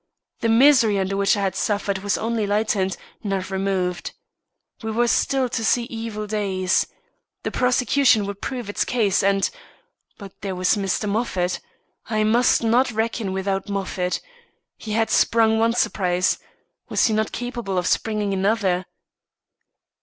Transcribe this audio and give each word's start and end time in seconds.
The 0.39 0.49
misery 0.49 0.97
under 0.97 1.15
which 1.15 1.37
I 1.37 1.41
had 1.41 1.55
suffered 1.55 1.99
was 1.99 2.17
only 2.17 2.47
lightened, 2.47 2.97
not 3.23 3.51
removed. 3.51 4.13
We 4.81 4.89
were 4.89 5.07
still 5.07 5.47
to 5.49 5.63
see 5.63 5.83
evil 5.83 6.25
days. 6.25 6.87
The 7.43 7.51
prosecution 7.51 8.25
would 8.25 8.41
prove 8.41 8.67
its 8.67 8.83
case, 8.83 9.21
and 9.21 9.47
But 10.17 10.41
there 10.41 10.55
was 10.55 10.73
Mr. 10.73 11.07
Moffat. 11.07 11.59
I 12.07 12.23
must 12.23 12.63
not 12.63 12.89
reckon 12.89 13.31
without 13.31 13.69
Moffat. 13.69 14.21
He 14.75 14.93
had 14.93 15.11
sprung 15.11 15.59
one 15.59 15.73
surprise. 15.73 16.39
Was 16.89 17.05
he 17.05 17.13
not 17.13 17.31
capable 17.31 17.77
of 17.77 17.85
springing 17.85 18.33
another? 18.33 18.87